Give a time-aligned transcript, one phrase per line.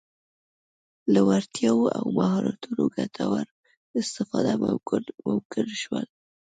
[1.13, 3.51] له وړتیاوو او مهارتونو ګټوره
[3.99, 4.53] استفاده
[5.27, 6.05] ممکن شول.